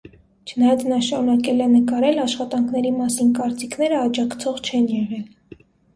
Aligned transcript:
Չնայած 0.51 0.85
նա 0.93 0.97
շարունակել 1.07 1.59
է 1.65 1.67
նկարել, 1.73 2.17
աշխատանքների 2.23 2.95
մասին 2.97 3.29
կարծիքներն 3.41 4.01
աջակցող 4.07 4.59
չեն 4.71 4.89
եղել։ 4.95 5.61